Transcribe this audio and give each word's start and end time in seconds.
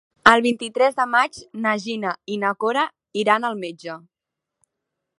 El 0.29 0.41
vint-i-tres 0.45 0.97
de 0.99 1.05
maig 1.15 1.37
na 1.67 1.75
Gina 1.85 2.15
i 2.35 2.39
na 2.47 2.57
Cora 2.65 2.89
iran 3.25 3.49
al 3.51 3.63
metge. 3.67 4.03